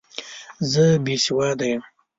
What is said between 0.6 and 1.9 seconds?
زه بې سواده یم!